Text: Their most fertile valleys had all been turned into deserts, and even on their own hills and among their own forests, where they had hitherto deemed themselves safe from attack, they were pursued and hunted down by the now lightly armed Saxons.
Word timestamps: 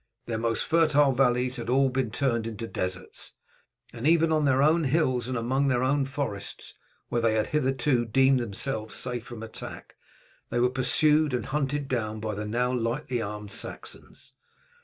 Their 0.25 0.39
most 0.39 0.65
fertile 0.65 1.11
valleys 1.11 1.57
had 1.57 1.69
all 1.69 1.89
been 1.89 2.09
turned 2.09 2.47
into 2.47 2.65
deserts, 2.65 3.33
and 3.93 4.07
even 4.07 4.31
on 4.31 4.45
their 4.45 4.63
own 4.63 4.85
hills 4.85 5.27
and 5.27 5.37
among 5.37 5.67
their 5.67 5.83
own 5.83 6.07
forests, 6.07 6.73
where 7.09 7.21
they 7.21 7.35
had 7.35 7.45
hitherto 7.45 8.05
deemed 8.05 8.39
themselves 8.39 8.95
safe 8.95 9.23
from 9.23 9.43
attack, 9.43 9.97
they 10.49 10.59
were 10.59 10.71
pursued 10.71 11.35
and 11.35 11.45
hunted 11.45 11.87
down 11.87 12.19
by 12.19 12.33
the 12.33 12.47
now 12.47 12.73
lightly 12.73 13.21
armed 13.21 13.51
Saxons. 13.51 14.33